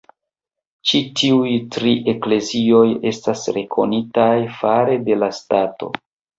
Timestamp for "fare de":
4.59-5.23